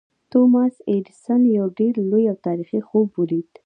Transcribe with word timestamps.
توماس 0.31 0.75
ایډېسن 0.91 1.41
یو 1.57 1.67
ډېر 1.79 1.93
لوی 2.09 2.23
او 2.31 2.37
تاریخي 2.47 2.79
خوب 2.87 3.07
ولید 3.17 3.51